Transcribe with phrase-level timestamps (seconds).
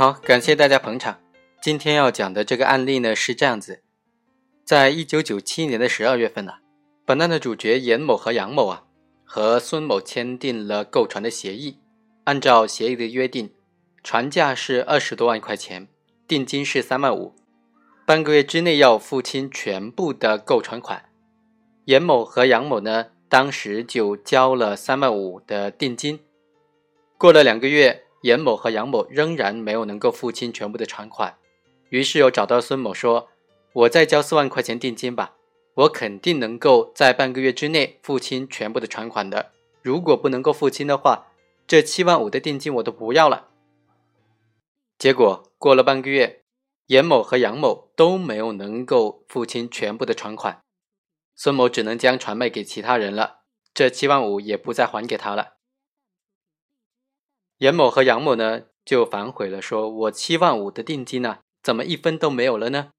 [0.00, 1.20] 好，感谢大家捧场。
[1.60, 3.82] 今天要讲的这个案例呢是这样子：
[4.64, 6.54] 在一九九七年的十二月份呢，
[7.04, 8.84] 本案的主角严某和杨某啊，
[9.26, 11.80] 和孙某签订了购船的协议。
[12.24, 13.52] 按照协议的约定，
[14.02, 15.86] 船价是二十多万块钱，
[16.26, 17.34] 定金是三万五，
[18.06, 21.10] 半个月之内要付清全部的购船款。
[21.84, 26.20] 严某和杨某呢，当时就交了三万五的定金。
[27.18, 31.36] 过了两个月，严某和杨某仍然没有能够付清全部的船款，
[31.88, 33.28] 于是又找到孙某说
[33.72, 35.34] ：“我再交四万块钱定金吧，
[35.74, 39.52] 我肯定能够在半个月之内付清全部的船款的。
[39.82, 41.28] 如果不能够付清的话，
[41.66, 43.48] 这七万五的定金我都不要了。”
[44.98, 46.42] 结果过了半个月，
[46.88, 50.60] 严某和杨某都没有能够付清全部的船款。
[51.34, 53.38] 孙某只能将船卖给其他人了，
[53.72, 55.54] 这七万五也不再还给他了。
[57.60, 62.92] 严某和杨某呢就反悔了，说：“我七万五的定金呢，怎么一分都没有了呢？”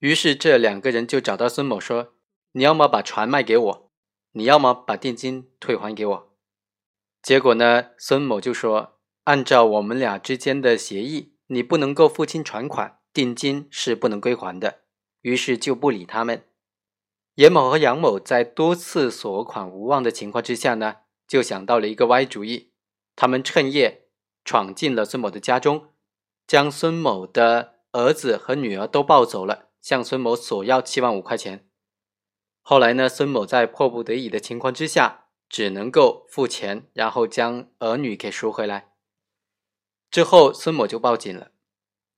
[0.00, 2.14] 于是这两个人就找到孙某说
[2.54, 3.90] ：“你要么把船卖给我，
[4.32, 6.32] 你要么把定金退还给我。”
[7.22, 14.80] 结果呢，孙某就说：“按照我们俩之间的协议，你不能够付清船款，定金是不能归还的。”
[15.22, 16.48] 于是就不理他们。
[17.36, 20.96] 严某和杨某在多次索款无望的情况之下呢，
[21.28, 22.71] 就想到了一个歪主意。
[23.14, 24.08] 他们趁夜
[24.44, 25.88] 闯进了孙某的家中，
[26.46, 31.68] 将孙某的儿子和女儿都抱走了，向孙某索要七万五块钱。
[32.60, 38.92] 后来呢，孙某在迫不得已的情况之下，只能够付钱，然后将儿女给赎回来。
[40.10, 41.52] 之后，孙某就报警了。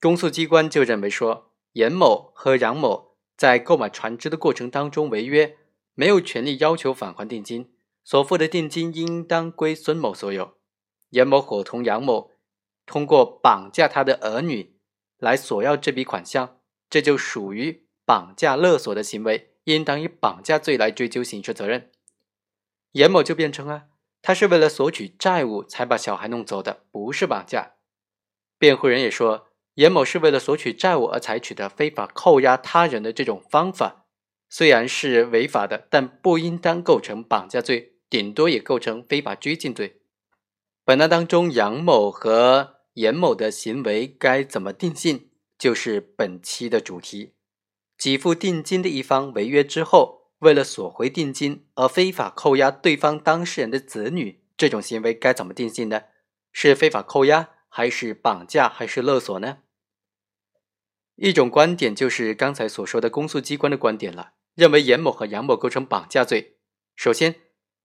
[0.00, 3.14] 公诉机关就认为说，严某和杨某。
[3.36, 5.58] 在购买船只的过程当中违约，
[5.94, 7.74] 没有权利要求返还定金，
[8.04, 10.54] 所付的定金应当归孙某所有。
[11.14, 12.32] 严某伙同杨某
[12.86, 14.76] 通过绑架他的儿女
[15.18, 16.58] 来索要这笔款项，
[16.90, 21.92] 这就属于绑架勒索的行为，应当以绑架罪来追究刑事责任。
[22.92, 23.84] 严某就辩称啊，
[24.22, 27.74] 他是为了索取债务才把小孩弄走的，不是绑架。
[28.58, 29.48] 辩护人也说。
[29.74, 34.06] 严某是为了索取债务而采取的非法扣押他人的这种方法，
[34.48, 40.02] 虽然是违法的，但不应当构成绑架罪，顶多也构成非法拘禁罪。
[40.86, 47.32] 本案当中，杨某和严某的行为该怎么定性，就是本期的主题。
[47.96, 56.02] 给付定金的一方违约之后，为了索回定金而非法扣押对方当事人的子女，这种行为该怎么定性呢？
[56.52, 59.60] 是非法扣押，还是绑架，还是勒索呢？
[61.16, 66.58] 一种观点就是刚才所说的公诉机关的观点了，认为严某和杨某构成绑架罪。
[66.94, 67.36] 首先，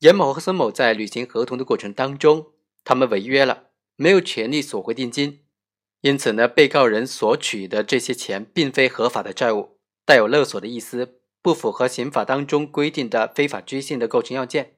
[0.00, 2.52] 严某和孙某在履行合同的过程当中，
[2.84, 5.44] 他们违约了，没有权利索回定金，
[6.00, 14.76] 因此呢，被告人索取的这些钱并非合法的债务，带有勒索的意思，不符合刑法当中规定的非法拘禁的构成要件。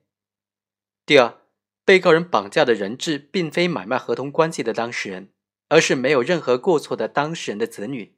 [1.07, 1.39] 第二，
[1.85, 5.31] 被告人绑架的人质并非买卖合同关系的当事人，
[5.69, 8.17] 而是没有任何过错的当事人的子女。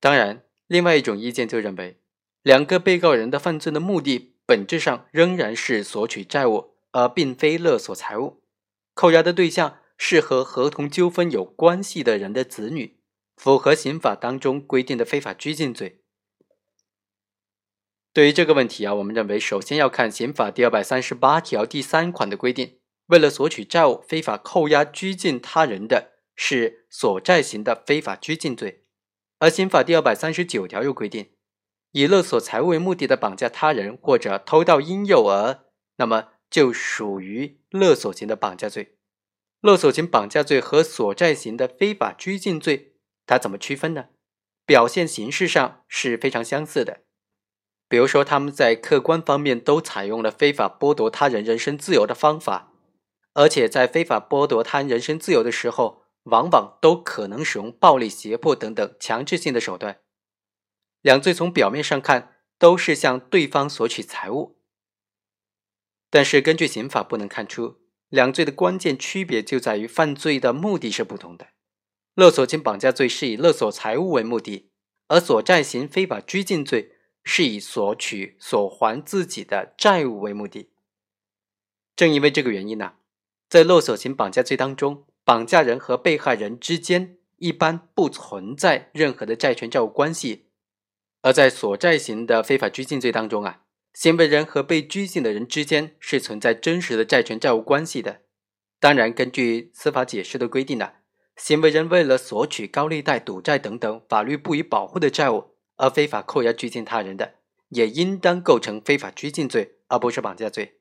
[0.00, 2.00] 当然，另外一种意见就认为，
[2.42, 8.42] 两个被告人的犯罪的目的本质上仍然是索取债务，而并非勒索财物。
[8.98, 12.98] 扣押的对象是和合同纠纷有关系的人的子女，
[13.36, 16.02] 符合刑法当中规定的非法拘禁罪。
[18.12, 28.82] 对于这个问题啊，我们认为首先要看刑法第二百三十八条第三款的规定，为了索取债务非法扣押拘禁他人的是索债型的非法拘禁罪。
[29.38, 31.30] 而刑法第二百三十九条又规定，
[31.92, 35.60] 以勒索财物为目的的绑架他人或者偷盗婴幼儿，
[35.98, 38.96] 那么就属于勒索型的绑架罪。
[39.60, 42.94] 勒索型绑架罪和索债型的非法拘禁罪，
[43.26, 44.06] 它怎么区分呢？
[44.64, 47.00] 表现形式上是非常相似的。
[47.88, 52.72] 比如说，他们在客观方面都采用了非法剥夺他人人身自由的方法，
[53.34, 56.04] 而且在非法剥夺他人人身自由的时候。
[56.24, 60.00] 往往都可能使用暴力、胁迫等等强制性的手段。
[61.00, 64.57] 两罪从表面上看都是向对方索取财物，
[66.10, 67.76] 但是根据刑法不能看出
[68.08, 71.48] 两罪的关键区别就在于犯罪的目的是不同的。
[72.14, 74.70] 勒索型绑架罪是以勒索财物为目的，
[75.08, 80.70] 而索债型非法拘禁罪是以索取、索还自己的债务为目的。
[81.94, 82.94] 正因为这个原因呢，
[83.48, 85.04] 在勒索型绑架罪当中。
[85.28, 90.46] 绑架人和被害人之间一般不存在任何的债权债务关系，
[91.20, 93.66] 而在所债型的非法拘禁罪当中啊，
[93.98, 98.20] 行为人和被拘禁的人之间是存在真实的债权债务关系的。
[98.78, 100.92] 当然，根据司法解释的规定呢，
[101.34, 107.34] 行为人为了索取高利贷、赌债等等法律不予保护的债务而非法扣押拘禁他人的，
[107.70, 110.78] 也应当构成非法拘禁罪，而不是绑架罪。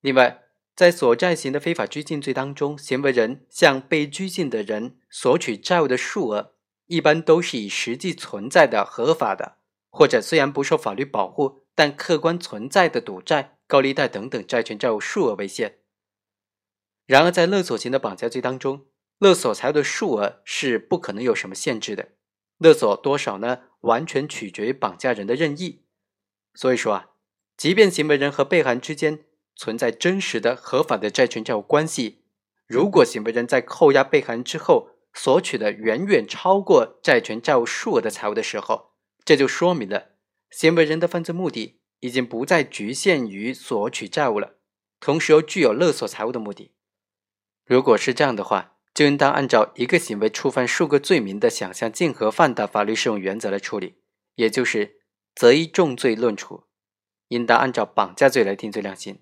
[0.00, 0.42] 另外，
[0.74, 6.54] 在所债型的非法拘禁罪当中，行为人向被拘禁的人索取债务的数额，
[6.86, 9.58] 一般都是以实际存在的合法的，
[9.88, 15.78] 或者虽然不受法律保护，但客观存在的赌债、高利贷等等债权债务数额为限。
[17.06, 18.86] 然而，在勒索型的绑架罪当中，
[19.18, 22.10] 勒索财物的数额是不可能有什么限制的，
[22.58, 23.62] 勒索多少呢？
[23.80, 25.86] 完全取决于绑架人的任意。
[26.54, 27.10] 所以说啊，
[27.56, 29.24] 即便行为人和被害人之间，
[29.56, 32.24] 存在真实的合法的债权债务关系。
[32.66, 38.92] 如果行为人在扣押被害人之后索取的远远超过债权债务数额的财物的时候，
[39.24, 40.09] 这就说明了
[40.50, 44.56] 行为人的犯罪目的已经不再局限于索取债务了，
[44.98, 46.74] 同时又具有勒索财物的目的。
[47.64, 53.94] 如果是这样的话，就应当按照一个行为触犯数个罪名的想象竞合犯的法律适用原则来处理，
[54.34, 54.96] 也就是
[55.34, 56.64] 择一重罪论处，
[57.28, 59.20] 应当按照绑架罪来定罪量刑。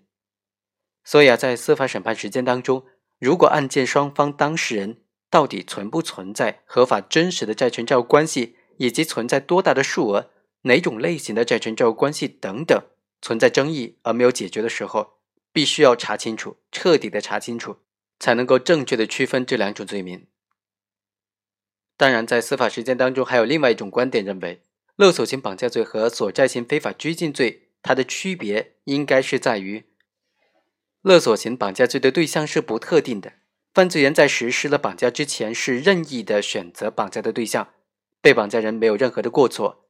[1.04, 2.86] 所以啊，在司法审判实践当中，
[3.18, 10.30] 如果案件双方当事人到底存不存在合法真实的债权债务关系，以及存在多大的数额、
[10.62, 12.82] 哪种类型的债权债务关系等等
[13.22, 15.18] 存在争议而没有解决的时候，
[15.52, 17.76] 必须要查清楚，彻底的查清楚，
[18.18, 20.26] 才能够正确的区分这两种罪名。
[21.96, 24.62] 当然，在司法实践当中，还有另外一种观点认为，
[24.94, 29.84] 勒索型绑架罪和索债型非法拘禁罪，它的区别应该是在于。
[31.02, 33.34] 勒索型绑架罪的对象是不特定的，
[33.74, 37.72] 犯罪人在实施了绑架之前是任意的选择绑架的对象，
[38.20, 39.87] 被绑架人没有任何的过错；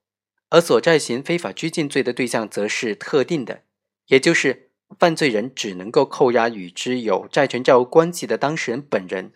[0.51, 3.63] 而所债型非法拘禁罪的对象则是特定的，
[4.07, 9.33] 也就是犯罪人只能够扣押与之有债权债务关系的当事人本人，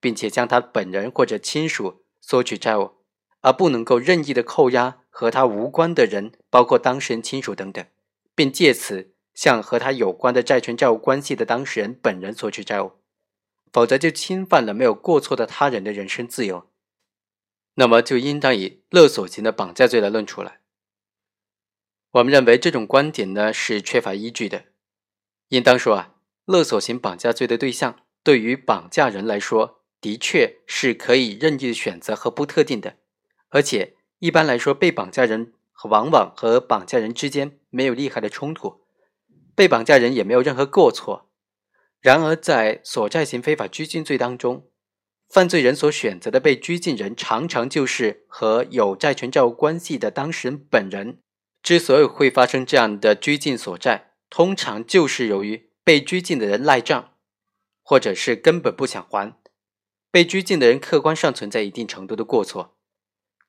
[0.00, 2.92] 并且将他本人或者亲属索取债务，
[3.40, 7.84] 而不能够任意的扣押和他无关的人，包括当事人亲属等等，
[8.34, 9.10] 并借此。
[9.34, 12.92] 向和他有关的债权债务关系的当事人本人索取债务，
[13.72, 16.66] 否则就侵犯了没有过错的他人的人身自由，
[17.74, 20.56] 那么就应当以勒索型的绑架罪来论处了。
[22.12, 24.66] 我们认为这种观点呢是缺乏依据的，
[25.48, 26.14] 应当说啊，
[26.44, 32.98] 勒索型绑架罪的对象对于绑架人来说，的确是可以任意选择和不特定的，
[33.48, 38.82] 而且一般来说，被绑架人和往往和绑架人之间没有利害的冲突。
[39.54, 41.30] 被绑架人也没有任何过错，
[42.00, 44.66] 然而在所债型非法拘禁罪当中，
[45.32, 51.20] 犯罪人所选择的被拘禁人常常就是和有债权债务关系的当事人本人。
[51.62, 57.14] 之所以会发生这样的拘禁所债，通常就是由于被拘禁的人赖账，
[57.82, 59.34] 或者是根本不想还。
[60.10, 62.76] 被拘禁的人客观上存在一定程度的过错。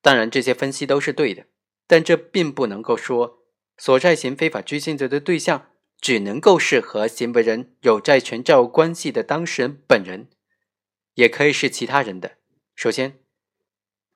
[0.02, 1.48] 当然，这些分析都是对的，
[1.86, 3.40] 但这并不能够说
[3.78, 5.68] 所债型非法拘禁罪的对象。
[6.00, 10.28] 只能够是和行为人有债权债务关系的当事人本人，
[11.16, 12.38] 也可以是其他人的。
[12.76, 13.20] 首先，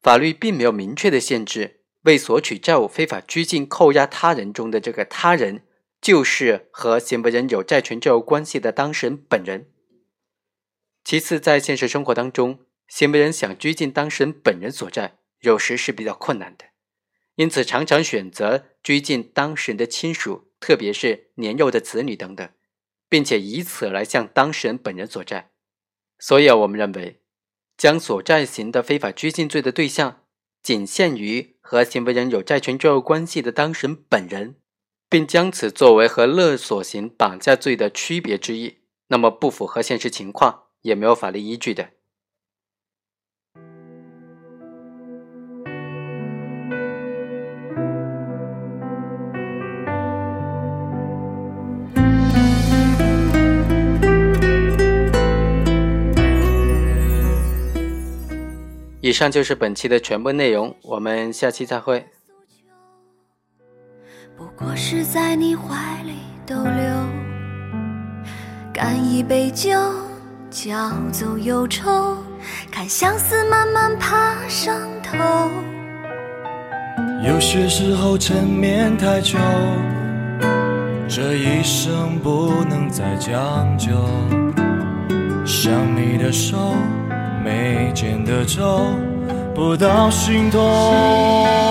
[0.01, 5.63] 法律并没有明确的限制，为索取债务非法拘禁扣押他人中的这个他人，
[6.01, 9.72] 就是和行为人有债权债务关系的当事人本人。
[11.04, 16.66] 其次，在现实生活当中，行为人想拘禁当事人本人所债，有时是比较困难的，
[17.36, 20.48] 因此常常选择拘禁当事人的亲属。
[20.60, 22.50] 特别是年幼的子女等等，
[23.08, 25.51] 并且以此来向当事人本人索债，
[26.20, 27.22] 所以啊，我们认为，
[27.78, 30.22] 将所债型的非法拘禁罪的对象
[30.64, 34.56] 仅限于和行为人有债权债务关系的当事人本人，
[35.10, 41.92] 并将此作为和勒索型绑架罪的区别之一，那么不符合现实情况，也没有法律依据的。
[59.00, 62.04] 以上就是本期的全部内容，我们下期再会。
[64.36, 66.13] 不过是在你怀里
[66.46, 66.74] 逗留，
[68.74, 69.70] 干一杯酒，
[70.50, 72.18] 浇走忧愁，
[72.72, 75.18] 看相思慢慢爬上头。
[77.24, 79.38] 有些时候缠绵太久，
[81.08, 83.92] 这一生不能再将就。
[85.46, 86.58] 想你的手。
[87.48, 88.92] 眉间的皱，
[89.56, 91.67] 不到心痛。